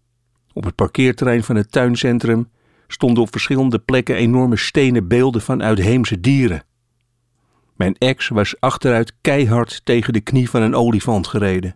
[0.54, 2.50] Op het parkeerterrein van het tuincentrum
[2.88, 6.64] stonden op verschillende plekken enorme stenen beelden van uitheemse dieren.
[7.76, 11.76] Mijn ex was achteruit keihard tegen de knie van een olifant gereden.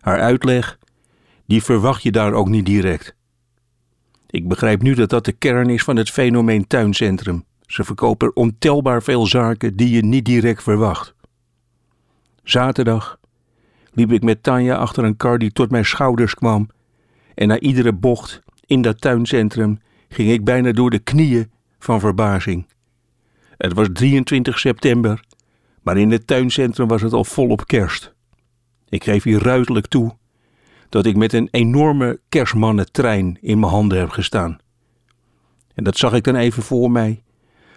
[0.00, 0.78] Haar uitleg,
[1.46, 3.14] die verwacht je daar ook niet direct.
[4.26, 7.44] Ik begrijp nu dat dat de kern is van het fenomeen tuincentrum.
[7.66, 11.14] Ze verkopen ontelbaar veel zaken die je niet direct verwacht.
[12.46, 13.18] Zaterdag
[13.92, 16.68] liep ik met Tanja achter een kar die tot mijn schouders kwam.
[17.34, 22.66] En na iedere bocht in dat tuincentrum ging ik bijna door de knieën van verbazing.
[23.56, 25.24] Het was 23 september,
[25.82, 28.14] maar in het tuincentrum was het al volop kerst.
[28.88, 30.16] Ik geef hier ruidelijk toe
[30.88, 34.58] dat ik met een enorme kerstmannentrein in mijn handen heb gestaan.
[35.74, 37.22] En dat zag ik dan even voor mij.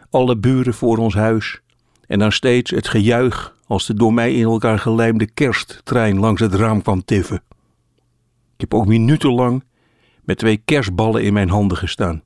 [0.10, 1.62] Alle buren voor ons huis.
[2.08, 6.54] En dan steeds het gejuich als de door mij in elkaar gelijmde kersttrein langs het
[6.54, 7.44] raam kwam tiffen.
[8.54, 9.64] Ik heb ook minutenlang
[10.24, 12.24] met twee kerstballen in mijn handen gestaan.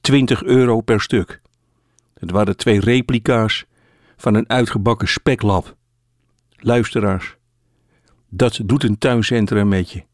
[0.00, 1.40] 20 euro per stuk.
[2.14, 3.66] Het waren twee replica's
[4.16, 5.76] van een uitgebakken speklap.
[6.56, 7.36] Luisteraars,
[8.28, 10.04] dat doet een tuincentrum met je.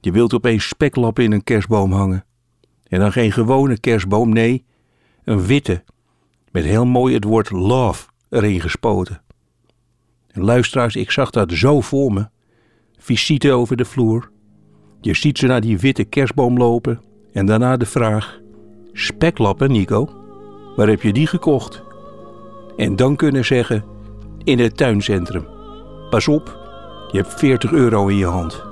[0.00, 2.24] Je wilt opeens speklappen in een kerstboom hangen.
[2.88, 4.64] En dan geen gewone kerstboom, nee,
[5.24, 5.84] een witte,
[6.50, 9.22] met heel mooi het woord love erin gespoten.
[10.34, 12.26] Luisteraars, ik zag dat zo voor me.
[12.98, 14.30] Visite over de vloer.
[15.00, 17.00] Je ziet ze naar die witte kerstboom lopen.
[17.32, 18.40] En daarna de vraag:
[18.92, 20.08] Speklappen, Nico?
[20.76, 21.82] Waar heb je die gekocht?
[22.76, 23.84] En dan kunnen zeggen:
[24.44, 25.46] In het tuincentrum.
[26.10, 26.58] Pas op,
[27.10, 28.64] je hebt 40 euro in je hand.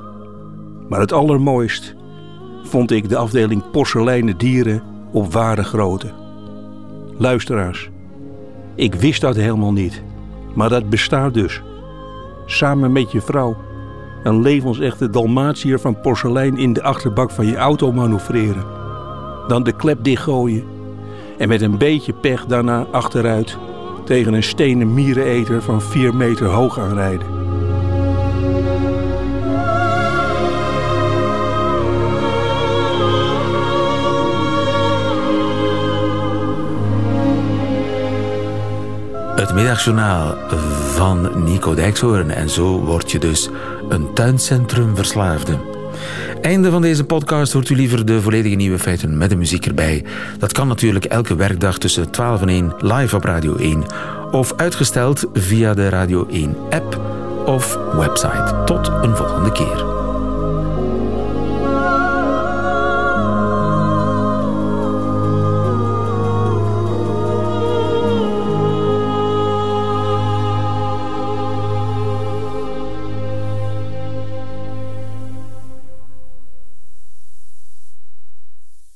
[0.89, 1.95] Maar het allermooist
[2.63, 6.13] vond ik de afdeling porseleinen dieren op ware grootte.
[7.19, 7.91] Luisteraars,
[8.75, 10.03] Ik wist dat helemaal niet.
[10.61, 11.63] Maar dat bestaat dus.
[12.47, 13.57] Samen met je vrouw.
[14.23, 18.65] Een levensechte Dalmatiër van porselein in de achterbak van je auto manoeuvreren.
[19.49, 20.65] Dan de klep dichtgooien.
[21.39, 23.59] En met een beetje pech daarna achteruit
[24.05, 27.40] tegen een stenen miereneter van 4 meter hoog aanrijden.
[39.41, 40.37] Het middagjournaal
[40.95, 42.31] van Nico Dijkshoorn.
[42.31, 43.49] En zo word je dus
[43.89, 45.59] een tuincentrum verslaafde.
[46.41, 50.05] Einde van deze podcast hoort u liever de volledige nieuwe feiten met de muziek erbij.
[50.39, 53.85] Dat kan natuurlijk elke werkdag tussen 12 en 1 live op Radio 1
[54.31, 57.01] of uitgesteld via de Radio 1 app
[57.47, 58.63] of website.
[58.65, 60.00] Tot een volgende keer.